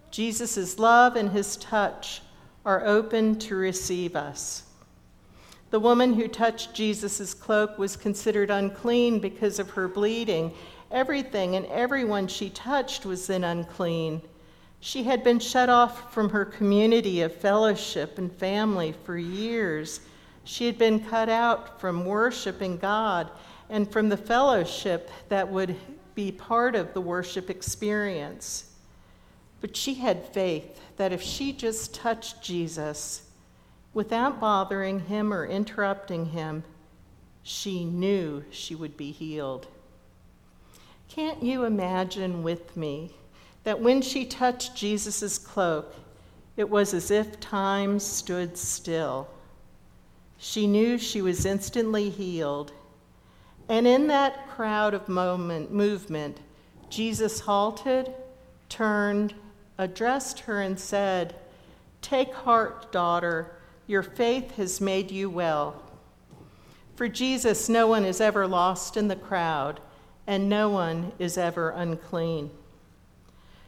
Jesus' 0.10 0.80
love 0.80 1.18
and 1.18 1.32
his 1.32 1.58
touch 1.58 2.22
are 2.66 2.86
open 2.86 3.38
to 3.40 3.56
receive 3.56 4.16
us. 4.16 4.64
The 5.72 5.80
woman 5.80 6.14
who 6.14 6.28
touched 6.28 6.74
Jesus' 6.74 7.34
cloak 7.34 7.78
was 7.78 7.96
considered 7.96 8.52
unclean 8.52 9.20
because 9.20 9.58
of 9.58 9.72
her 9.72 9.88
bleeding. 9.88 10.54
Everything 10.92 11.56
and 11.56 11.66
everyone 11.66 12.28
she 12.28 12.50
touched 12.52 13.06
was 13.06 13.26
then 13.26 13.44
unclean. 13.44 14.22
She 14.80 15.04
had 15.04 15.24
been 15.24 15.40
shut 15.40 15.70
off 15.70 16.14
from 16.14 16.30
her 16.30 16.46
community 16.46 17.22
of 17.22 17.34
fellowship 17.34 18.18
and 18.18 18.32
family 18.32 18.94
for 19.04 19.18
years. 19.18 20.02
She 20.44 20.66
had 20.66 20.78
been 20.78 21.00
cut 21.00 21.30
out 21.30 21.82
from 21.82 22.06
worshiping 22.06 22.78
God 22.78 23.32
and 23.70 23.92
from 23.92 24.10
the 24.10 24.18
fellowship 24.18 25.10
that 25.30 25.50
would 25.50 25.76
be 26.14 26.32
part 26.32 26.76
of 26.76 26.94
the 26.94 27.02
worship 27.02 27.50
experience. 27.50 28.72
But 29.60 29.76
she 29.76 29.96
had 29.96 30.28
faith 30.28 30.83
that 30.98 31.12
if 31.12 31.22
she 31.22 31.54
just 31.54 31.94
touched 31.94 32.42
Jesus 32.42 33.30
without 33.94 34.40
bothering 34.40 35.02
him 35.02 35.34
or 35.34 35.46
interrupting 35.46 36.28
him, 36.28 36.64
she 37.44 37.84
knew 37.84 38.44
she 38.50 38.76
would 38.76 38.96
be 38.96 39.12
healed. 39.12 39.68
Can't 41.10 41.44
you 41.44 41.64
imagine 41.66 42.42
with 42.42 42.76
me 42.76 43.12
that 43.64 43.80
when 43.80 44.02
she 44.02 44.26
touched 44.26 44.76
Jesus' 44.76 45.38
cloak, 45.38 45.94
it 46.58 46.70
was 46.70 46.94
as 46.94 47.12
if 47.12 47.40
time 47.40 48.00
stood 48.00 48.58
still? 48.58 49.28
She 50.38 50.68
knew 50.68 50.98
she 50.98 51.22
was 51.22 51.46
instantly 51.46 52.10
healed. 52.10 52.72
And 53.70 53.88
in 53.88 54.08
that 54.08 54.48
crowd 54.50 54.94
of 54.94 55.08
moment, 55.08 55.72
movement, 55.72 56.40
Jesus 56.90 57.40
halted, 57.40 58.14
turned, 58.70 59.34
addressed 59.78 60.42
her 60.42 60.62
and 60.62 60.80
said, 60.80 61.36
Take 62.02 62.34
heart, 62.34 62.92
daughter, 62.92 63.56
your 63.88 64.04
faith 64.04 64.56
has 64.58 64.82
made 64.82 65.12
you 65.12 65.30
well. 65.30 65.82
For 66.96 67.08
Jesus, 67.08 67.70
no 67.70 67.88
one 67.88 68.06
is 68.06 68.22
ever 68.22 68.48
lost 68.48 68.98
in 68.98 69.08
the 69.08 69.16
crowd, 69.16 69.80
and 70.28 70.48
no 70.48 70.70
one 70.70 71.12
is 71.18 71.38
ever 71.38 71.72
unclean. 71.72 72.52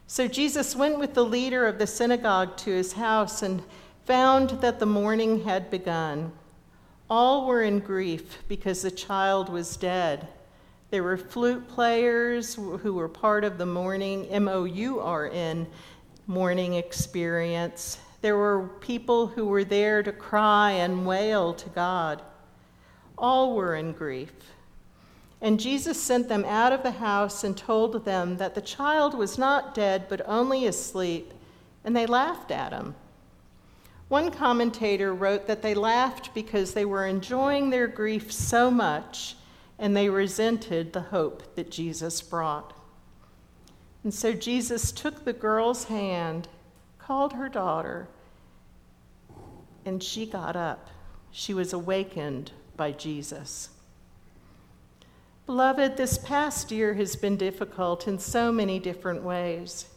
So 0.07 0.27
Jesus 0.27 0.75
went 0.75 0.99
with 0.99 1.15
the 1.15 1.25
leader 1.25 1.65
of 1.65 1.79
the 1.79 1.87
synagogue 1.87 2.57
to 2.57 2.71
his 2.71 2.93
house 2.93 3.41
and 3.41 3.63
found 4.05 4.61
that 4.61 4.79
the 4.79 4.85
mourning 4.85 5.43
had 5.43 5.71
begun. 5.71 6.31
All 7.09 7.47
were 7.47 7.63
in 7.63 7.79
grief 7.79 8.43
because 8.47 8.81
the 8.81 8.91
child 8.91 9.49
was 9.49 9.77
dead. 9.77 10.27
There 10.91 11.03
were 11.03 11.17
flute 11.17 11.67
players 11.67 12.55
who 12.55 12.93
were 12.93 13.09
part 13.09 13.43
of 13.43 13.57
the 13.57 13.65
mourning, 13.65 14.27
M 14.27 14.47
O 14.47 14.65
U 14.65 14.99
R 14.99 15.29
N, 15.31 15.65
mourning 16.27 16.73
experience. 16.73 17.99
There 18.21 18.37
were 18.37 18.69
people 18.79 19.27
who 19.27 19.45
were 19.45 19.63
there 19.63 20.03
to 20.03 20.11
cry 20.11 20.71
and 20.71 21.05
wail 21.05 21.53
to 21.53 21.69
God. 21.69 22.21
All 23.17 23.55
were 23.55 23.75
in 23.75 23.93
grief. 23.93 24.33
And 25.41 25.59
Jesus 25.59 26.01
sent 26.01 26.27
them 26.27 26.45
out 26.45 26.73
of 26.73 26.83
the 26.83 26.91
house 26.91 27.43
and 27.43 27.55
told 27.55 28.05
them 28.05 28.37
that 28.37 28.55
the 28.55 28.61
child 28.61 29.13
was 29.13 29.37
not 29.37 29.75
dead, 29.75 30.07
but 30.09 30.27
only 30.27 30.65
asleep, 30.65 31.33
and 31.83 31.95
they 31.95 32.05
laughed 32.05 32.51
at 32.51 32.73
him. 32.73 32.95
One 34.07 34.31
commentator 34.31 35.13
wrote 35.13 35.47
that 35.47 35.61
they 35.61 35.73
laughed 35.73 36.33
because 36.33 36.73
they 36.73 36.85
were 36.85 37.05
enjoying 37.05 37.69
their 37.69 37.87
grief 37.87 38.31
so 38.31 38.69
much 38.69 39.35
and 39.77 39.95
they 39.95 40.09
resented 40.09 40.93
the 40.93 41.01
hope 41.01 41.55
that 41.55 41.71
Jesus 41.71 42.21
brought. 42.21 42.74
And 44.05 44.13
so 44.13 44.33
Jesus 44.33 44.91
took 44.91 45.25
the 45.25 45.33
girl's 45.33 45.85
hand, 45.85 46.47
called 46.99 47.33
her 47.33 47.49
daughter, 47.49 48.07
and 49.83 50.01
she 50.01 50.27
got 50.27 50.55
up. 50.55 50.91
She 51.31 51.55
was 51.55 51.73
awakened 51.73 52.51
by 52.77 52.91
Jesus. 52.91 53.69
Beloved, 55.47 55.97
this 55.97 56.19
past 56.19 56.71
year 56.71 56.93
has 56.93 57.15
been 57.15 57.35
difficult 57.35 58.07
in 58.07 58.19
so 58.19 58.51
many 58.51 58.77
different 58.77 59.23
ways. 59.23 59.87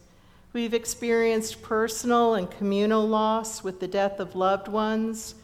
We've 0.53 0.73
experienced 0.73 1.61
personal 1.61 2.33
and 2.33 2.49
communal 2.49 3.07
loss 3.07 3.63
with 3.63 3.79
the 3.79 3.87
death 3.87 4.19
of 4.19 4.35
loved 4.35 4.67
ones 4.67 5.35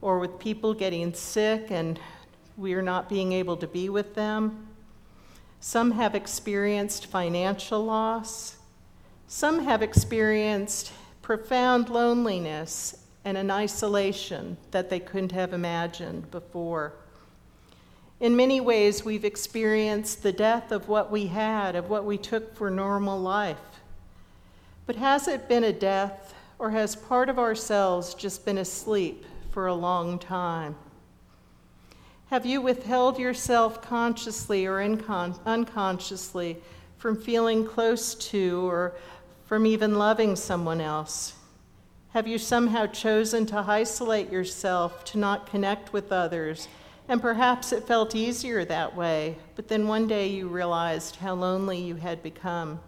or 0.00 0.18
with 0.18 0.38
people 0.38 0.72
getting 0.72 1.12
sick 1.12 1.66
and 1.70 2.00
we're 2.56 2.80
not 2.80 3.10
being 3.10 3.34
able 3.34 3.58
to 3.58 3.66
be 3.66 3.90
with 3.90 4.14
them. 4.14 4.65
Some 5.60 5.92
have 5.92 6.14
experienced 6.14 7.06
financial 7.06 7.84
loss. 7.84 8.56
Some 9.26 9.64
have 9.64 9.82
experienced 9.82 10.92
profound 11.22 11.88
loneliness 11.88 13.04
and 13.24 13.36
an 13.36 13.50
isolation 13.50 14.56
that 14.70 14.88
they 14.88 15.00
couldn't 15.00 15.32
have 15.32 15.52
imagined 15.52 16.30
before. 16.30 16.94
In 18.20 18.36
many 18.36 18.60
ways, 18.60 19.04
we've 19.04 19.24
experienced 19.24 20.22
the 20.22 20.32
death 20.32 20.70
of 20.72 20.88
what 20.88 21.10
we 21.10 21.26
had, 21.26 21.74
of 21.74 21.90
what 21.90 22.04
we 22.04 22.16
took 22.16 22.54
for 22.54 22.70
normal 22.70 23.20
life. 23.20 23.58
But 24.86 24.96
has 24.96 25.26
it 25.26 25.48
been 25.48 25.64
a 25.64 25.72
death, 25.72 26.32
or 26.58 26.70
has 26.70 26.94
part 26.94 27.28
of 27.28 27.38
ourselves 27.38 28.14
just 28.14 28.44
been 28.44 28.58
asleep 28.58 29.24
for 29.50 29.66
a 29.66 29.74
long 29.74 30.18
time? 30.18 30.76
Have 32.30 32.44
you 32.44 32.60
withheld 32.60 33.18
yourself 33.18 33.80
consciously 33.80 34.66
or 34.66 34.78
incon- 34.78 35.38
unconsciously 35.46 36.56
from 36.98 37.20
feeling 37.20 37.64
close 37.64 38.14
to 38.16 38.68
or 38.68 38.94
from 39.46 39.64
even 39.64 39.96
loving 39.96 40.34
someone 40.34 40.80
else? 40.80 41.34
Have 42.10 42.26
you 42.26 42.38
somehow 42.38 42.86
chosen 42.86 43.46
to 43.46 43.58
isolate 43.58 44.32
yourself, 44.32 45.04
to 45.04 45.18
not 45.18 45.46
connect 45.46 45.92
with 45.92 46.10
others, 46.10 46.66
And 47.08 47.22
perhaps 47.22 47.72
it 47.72 47.86
felt 47.86 48.14
easier 48.14 48.64
that 48.64 48.96
way, 48.96 49.36
but 49.54 49.68
then 49.68 49.86
one 49.86 50.08
day 50.08 50.26
you 50.26 50.48
realized 50.48 51.16
how 51.16 51.34
lonely 51.34 51.78
you 51.78 51.96
had 51.96 52.22
become. 52.22 52.80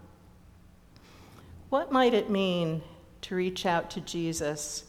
What 1.69 1.91
might 1.91 2.13
it 2.13 2.29
mean 2.29 2.81
to 3.21 3.35
reach 3.35 3.65
out 3.65 3.89
to 3.91 4.01
Jesus 4.01 4.85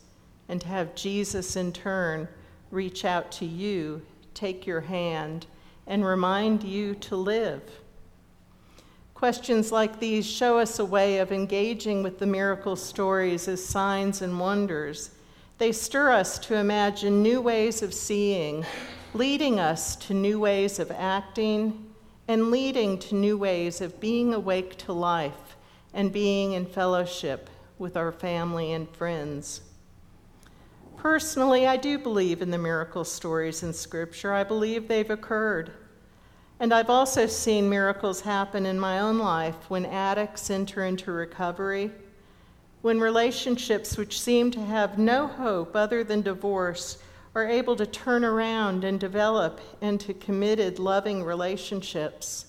and 0.48 0.60
to 0.60 0.66
have 0.66 0.94
Jesus 0.94 1.54
in 1.54 1.72
turn 1.72 2.26
reach 2.70 3.04
out 3.04 3.30
to 3.32 3.46
you, 3.46 4.02
take 4.40 4.66
your 4.66 4.80
hand, 4.80 5.44
and 5.86 6.02
remind 6.02 6.64
you 6.64 6.94
to 6.94 7.14
live? 7.14 7.62
Questions 9.12 9.70
like 9.70 10.00
these 10.00 10.26
show 10.26 10.58
us 10.58 10.78
a 10.78 10.84
way 10.84 11.18
of 11.18 11.30
engaging 11.30 12.02
with 12.02 12.18
the 12.18 12.26
miracle 12.26 12.74
stories 12.74 13.48
as 13.48 13.62
signs 13.62 14.22
and 14.22 14.40
wonders. 14.40 15.10
They 15.58 15.72
stir 15.72 16.10
us 16.12 16.38
to 16.38 16.54
imagine 16.54 17.22
new 17.22 17.42
ways 17.42 17.82
of 17.82 17.92
seeing, 17.92 18.64
leading 19.12 19.60
us 19.60 19.94
to 19.96 20.14
new 20.14 20.40
ways 20.40 20.78
of 20.78 20.90
acting, 20.90 21.86
and 22.28 22.50
leading 22.50 22.98
to 23.00 23.14
new 23.14 23.36
ways 23.36 23.82
of 23.82 24.00
being 24.00 24.32
awake 24.32 24.78
to 24.78 24.92
life 24.94 25.56
and 25.92 26.10
being 26.12 26.52
in 26.52 26.64
fellowship 26.64 27.50
with 27.78 27.98
our 27.98 28.12
family 28.12 28.72
and 28.72 28.88
friends. 28.96 29.60
Personally, 31.00 31.66
I 31.66 31.78
do 31.78 31.98
believe 31.98 32.42
in 32.42 32.50
the 32.50 32.58
miracle 32.58 33.04
stories 33.04 33.62
in 33.62 33.72
Scripture. 33.72 34.34
I 34.34 34.44
believe 34.44 34.86
they've 34.86 35.08
occurred. 35.08 35.72
And 36.58 36.74
I've 36.74 36.90
also 36.90 37.26
seen 37.26 37.70
miracles 37.70 38.20
happen 38.20 38.66
in 38.66 38.78
my 38.78 38.98
own 38.98 39.16
life 39.16 39.70
when 39.70 39.86
addicts 39.86 40.50
enter 40.50 40.84
into 40.84 41.10
recovery, 41.10 41.90
when 42.82 43.00
relationships 43.00 43.96
which 43.96 44.20
seem 44.20 44.50
to 44.50 44.62
have 44.62 44.98
no 44.98 45.26
hope 45.26 45.74
other 45.74 46.04
than 46.04 46.20
divorce 46.20 46.98
are 47.34 47.48
able 47.48 47.76
to 47.76 47.86
turn 47.86 48.22
around 48.22 48.84
and 48.84 49.00
develop 49.00 49.58
into 49.80 50.12
committed, 50.12 50.78
loving 50.78 51.24
relationships, 51.24 52.44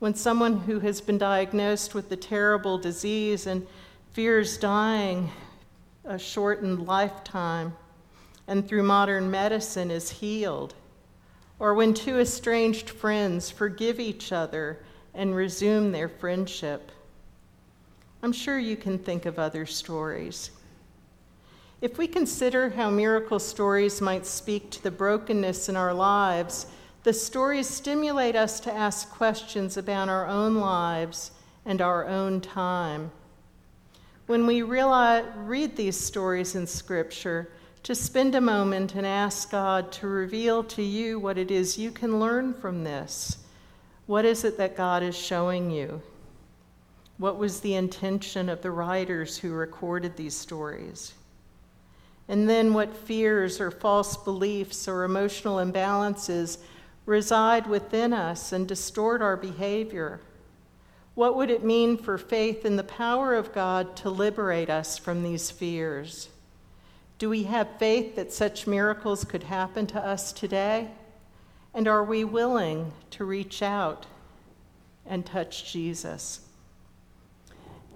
when 0.00 0.14
someone 0.14 0.58
who 0.58 0.80
has 0.80 1.00
been 1.00 1.16
diagnosed 1.16 1.94
with 1.94 2.10
the 2.10 2.16
terrible 2.16 2.76
disease 2.76 3.46
and 3.46 3.66
fears 4.12 4.58
dying 4.58 5.30
a 6.04 6.18
shortened 6.18 6.86
lifetime 6.86 7.74
and 8.46 8.66
through 8.66 8.82
modern 8.82 9.30
medicine 9.30 9.90
is 9.90 10.10
healed 10.10 10.74
or 11.60 11.74
when 11.74 11.92
two 11.92 12.18
estranged 12.18 12.90
friends 12.90 13.50
forgive 13.50 14.00
each 14.00 14.32
other 14.32 14.80
and 15.14 15.36
resume 15.36 15.92
their 15.92 16.08
friendship. 16.08 16.90
I'm 18.22 18.32
sure 18.32 18.58
you 18.58 18.76
can 18.76 18.98
think 18.98 19.26
of 19.26 19.38
other 19.38 19.66
stories. 19.66 20.50
If 21.80 21.96
we 21.96 22.06
consider 22.06 22.70
how 22.70 22.90
miracle 22.90 23.38
stories 23.38 24.00
might 24.00 24.26
speak 24.26 24.70
to 24.70 24.82
the 24.82 24.90
brokenness 24.90 25.68
in 25.68 25.76
our 25.76 25.94
lives, 25.94 26.66
the 27.04 27.12
stories 27.12 27.68
stimulate 27.68 28.36
us 28.36 28.60
to 28.60 28.72
ask 28.72 29.10
questions 29.10 29.76
about 29.76 30.08
our 30.08 30.26
own 30.26 30.56
lives 30.56 31.30
and 31.64 31.80
our 31.80 32.06
own 32.06 32.40
time. 32.40 33.10
When 34.30 34.46
we 34.46 34.62
realize, 34.62 35.24
read 35.38 35.74
these 35.74 35.98
stories 35.98 36.54
in 36.54 36.64
Scripture, 36.64 37.50
to 37.82 37.96
spend 37.96 38.36
a 38.36 38.40
moment 38.40 38.94
and 38.94 39.04
ask 39.04 39.50
God 39.50 39.90
to 39.90 40.06
reveal 40.06 40.62
to 40.62 40.82
you 40.84 41.18
what 41.18 41.36
it 41.36 41.50
is 41.50 41.76
you 41.76 41.90
can 41.90 42.20
learn 42.20 42.54
from 42.54 42.84
this. 42.84 43.38
What 44.06 44.24
is 44.24 44.44
it 44.44 44.56
that 44.58 44.76
God 44.76 45.02
is 45.02 45.18
showing 45.18 45.72
you? 45.72 46.00
What 47.18 47.38
was 47.38 47.58
the 47.58 47.74
intention 47.74 48.48
of 48.48 48.62
the 48.62 48.70
writers 48.70 49.36
who 49.36 49.50
recorded 49.50 50.16
these 50.16 50.36
stories? 50.36 51.14
And 52.28 52.48
then 52.48 52.72
what 52.72 52.96
fears 52.96 53.60
or 53.60 53.72
false 53.72 54.16
beliefs 54.16 54.86
or 54.86 55.02
emotional 55.02 55.56
imbalances 55.56 56.58
reside 57.04 57.66
within 57.66 58.12
us 58.12 58.52
and 58.52 58.68
distort 58.68 59.22
our 59.22 59.36
behavior? 59.36 60.20
What 61.14 61.36
would 61.36 61.50
it 61.50 61.64
mean 61.64 61.96
for 61.96 62.16
faith 62.18 62.64
in 62.64 62.76
the 62.76 62.84
power 62.84 63.34
of 63.34 63.52
God 63.52 63.96
to 63.96 64.10
liberate 64.10 64.70
us 64.70 64.96
from 64.96 65.22
these 65.22 65.50
fears? 65.50 66.28
Do 67.18 67.28
we 67.28 67.42
have 67.44 67.78
faith 67.78 68.16
that 68.16 68.32
such 68.32 68.66
miracles 68.66 69.24
could 69.24 69.42
happen 69.42 69.86
to 69.88 70.00
us 70.00 70.32
today? 70.32 70.88
And 71.74 71.86
are 71.86 72.04
we 72.04 72.24
willing 72.24 72.92
to 73.10 73.24
reach 73.24 73.62
out 73.62 74.06
and 75.04 75.26
touch 75.26 75.70
Jesus? 75.72 76.40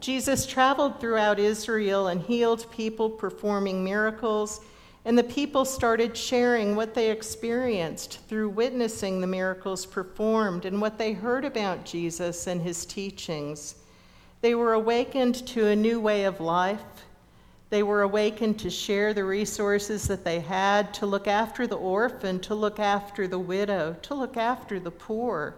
Jesus 0.00 0.44
traveled 0.44 1.00
throughout 1.00 1.38
Israel 1.38 2.08
and 2.08 2.20
healed 2.20 2.70
people 2.70 3.08
performing 3.08 3.82
miracles, 3.82 4.60
and 5.04 5.18
the 5.18 5.24
people 5.24 5.64
started 5.64 6.16
sharing 6.16 6.76
what 6.76 6.94
they 6.94 7.10
experienced 7.10 8.20
through 8.28 8.48
witnessing 8.48 9.20
the 9.20 9.26
miracles 9.26 9.84
performed 9.84 10.64
and 10.64 10.80
what 10.80 10.98
they 10.98 11.12
heard 11.12 11.44
about 11.44 11.84
Jesus 11.84 12.46
and 12.46 12.62
his 12.62 12.86
teachings. 12.86 13.76
They 14.40 14.54
were 14.54 14.72
awakened 14.72 15.46
to 15.48 15.66
a 15.66 15.76
new 15.76 16.00
way 16.00 16.24
of 16.24 16.40
life 16.40 17.04
they 17.74 17.82
were 17.82 18.02
awakened 18.02 18.60
to 18.60 18.70
share 18.70 19.12
the 19.12 19.24
resources 19.24 20.06
that 20.06 20.22
they 20.22 20.38
had, 20.38 20.94
to 20.94 21.06
look 21.06 21.26
after 21.26 21.66
the 21.66 21.76
orphan, 21.76 22.38
to 22.42 22.54
look 22.54 22.78
after 22.78 23.26
the 23.26 23.40
widow, 23.40 23.96
to 24.02 24.14
look 24.14 24.36
after 24.36 24.78
the 24.78 24.92
poor. 24.92 25.56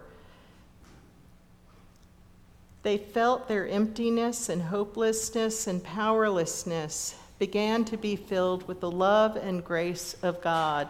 They 2.81 2.97
felt 2.97 3.47
their 3.47 3.67
emptiness 3.67 4.49
and 4.49 4.63
hopelessness 4.63 5.67
and 5.67 5.83
powerlessness 5.83 7.13
began 7.39 7.85
to 7.85 7.97
be 7.97 8.15
filled 8.15 8.67
with 8.67 8.79
the 8.79 8.91
love 8.91 9.35
and 9.35 9.63
grace 9.63 10.15
of 10.21 10.41
God, 10.41 10.89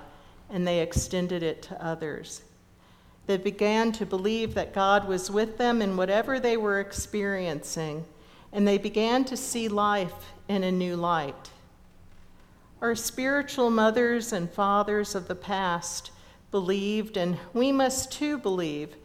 and 0.49 0.65
they 0.65 0.79
extended 0.79 1.43
it 1.43 1.61
to 1.63 1.85
others. 1.85 2.41
They 3.25 3.37
began 3.37 3.91
to 3.93 4.05
believe 4.05 4.53
that 4.53 4.73
God 4.73 5.07
was 5.07 5.29
with 5.29 5.57
them 5.57 5.81
in 5.81 5.97
whatever 5.97 6.39
they 6.39 6.55
were 6.55 6.79
experiencing, 6.79 8.05
and 8.53 8.65
they 8.65 8.77
began 8.77 9.25
to 9.25 9.35
see 9.35 9.67
life 9.67 10.31
in 10.47 10.63
a 10.63 10.71
new 10.71 10.95
light. 10.95 11.51
Our 12.81 12.95
spiritual 12.95 13.69
mothers 13.69 14.31
and 14.31 14.49
fathers 14.49 15.15
of 15.15 15.27
the 15.27 15.35
past 15.35 16.11
believed, 16.51 17.17
and 17.17 17.37
we 17.53 17.73
must 17.73 18.11
too 18.11 18.37
believe, 18.37 18.95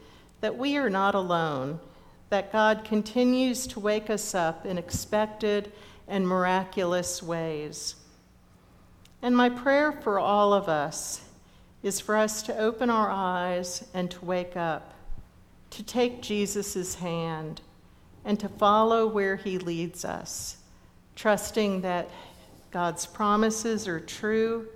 that 0.40 0.56
we 0.56 0.76
are 0.76 0.90
not 0.90 1.16
alone, 1.16 1.80
that 2.28 2.52
God 2.52 2.84
continues 2.84 3.66
to 3.68 3.80
wake 3.80 4.08
us 4.08 4.34
up 4.34 4.64
in 4.64 4.78
expected 4.78 5.72
and 6.08 6.26
miraculous 6.26 7.22
ways. 7.22 7.96
And 9.22 9.36
my 9.36 9.48
prayer 9.48 9.92
for 9.92 10.18
all 10.18 10.52
of 10.52 10.68
us 10.68 11.22
is 11.82 12.00
for 12.00 12.16
us 12.16 12.42
to 12.44 12.58
open 12.58 12.90
our 12.90 13.10
eyes 13.10 13.86
and 13.94 14.10
to 14.10 14.24
wake 14.24 14.56
up, 14.56 14.94
to 15.70 15.82
take 15.82 16.22
Jesus' 16.22 16.96
hand, 16.96 17.60
and 18.24 18.38
to 18.40 18.48
follow 18.48 19.06
where 19.06 19.36
he 19.36 19.58
leads 19.58 20.04
us 20.04 20.58
trusting 21.16 21.82
that 21.82 22.08
God's 22.70 23.06
promises 23.06 23.86
are 23.86 24.00
true 24.00 24.66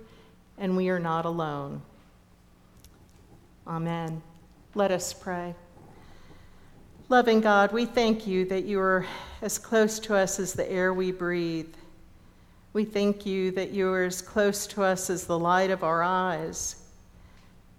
and 0.57 0.77
we 0.77 0.89
are 0.89 0.99
not 0.99 1.25
alone. 1.25 1.81
Amen. 3.65 4.21
Let 4.75 4.91
us 4.91 5.13
pray. 5.13 5.55
Loving 7.09 7.41
God, 7.41 7.71
we 7.71 7.85
thank 7.85 8.27
you 8.27 8.45
that 8.45 8.65
you 8.65 8.79
are 8.79 9.05
as 9.41 9.57
close 9.57 9.99
to 9.99 10.15
us 10.15 10.39
as 10.39 10.53
the 10.53 10.69
air 10.71 10.93
we 10.93 11.11
breathe. 11.11 11.73
We 12.73 12.85
thank 12.85 13.25
you 13.25 13.51
that 13.51 13.71
you 13.71 13.89
are 13.89 14.03
as 14.03 14.21
close 14.21 14.67
to 14.67 14.83
us 14.83 15.09
as 15.09 15.25
the 15.25 15.37
light 15.37 15.69
of 15.69 15.83
our 15.83 16.03
eyes. 16.03 16.75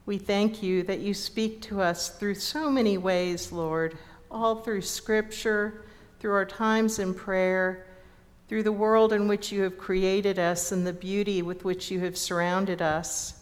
We 0.07 0.19
thank 0.19 0.63
you 0.63 0.83
that 0.85 1.01
you 1.01 1.15
speak 1.15 1.61
to 1.63 1.81
us 1.81 2.11
through 2.11 2.37
so 2.37 2.71
many 2.71 2.97
ways, 2.97 3.53
Lord, 3.53 3.99
all 4.31 4.57
through 4.57 4.83
Scripture, 4.83 5.83
through 6.21 6.33
our 6.33 6.45
times 6.45 6.99
in 6.99 7.13
prayer, 7.13 7.87
through 8.49 8.63
the 8.63 8.73
world 8.73 9.13
in 9.13 9.29
which 9.29 9.53
you 9.53 9.63
have 9.63 9.77
created 9.77 10.39
us 10.39 10.73
and 10.73 10.87
the 10.87 10.93
beauty 10.93 11.43
with 11.43 11.65
which 11.65 11.91
you 11.91 12.01
have 12.01 12.17
surrounded 12.17 12.81
us, 12.81 13.41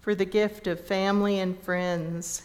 for 0.00 0.14
the 0.14 0.24
gift 0.24 0.66
of 0.66 0.80
family 0.80 1.40
and 1.40 1.58
friends. 1.60 2.42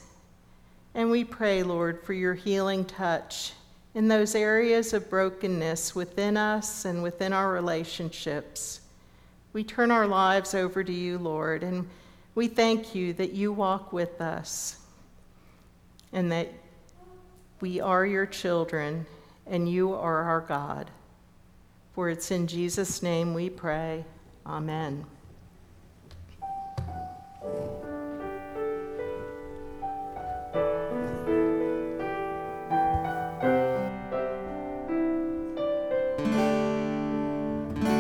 And 0.93 1.09
we 1.09 1.23
pray, 1.23 1.63
Lord, 1.63 2.03
for 2.03 2.13
your 2.13 2.33
healing 2.33 2.83
touch 2.85 3.53
in 3.95 4.09
those 4.09 4.35
areas 4.35 4.93
of 4.93 5.09
brokenness 5.09 5.95
within 5.95 6.35
us 6.35 6.83
and 6.83 7.01
within 7.01 7.31
our 7.31 7.51
relationships. 7.51 8.81
We 9.53 9.63
turn 9.63 9.89
our 9.89 10.05
lives 10.05 10.53
over 10.53 10.83
to 10.83 10.91
you, 10.91 11.17
Lord, 11.17 11.63
and 11.63 11.87
we 12.35 12.49
thank 12.49 12.93
you 12.93 13.13
that 13.13 13.31
you 13.31 13.53
walk 13.53 13.93
with 13.93 14.19
us 14.19 14.79
and 16.11 16.29
that 16.33 16.51
we 17.61 17.79
are 17.79 18.05
your 18.05 18.25
children 18.25 19.05
and 19.47 19.69
you 19.69 19.93
are 19.93 20.23
our 20.23 20.41
God. 20.41 20.91
For 21.93 22.09
it's 22.09 22.31
in 22.31 22.47
Jesus' 22.47 23.01
name 23.01 23.33
we 23.33 23.49
pray. 23.49 24.03
Amen. 24.45 25.05